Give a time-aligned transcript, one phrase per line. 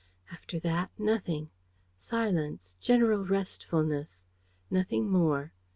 [0.31, 1.51] "After that, nothing.
[1.99, 4.23] Silence, general restfulness.
[4.71, 5.51] Nothing more.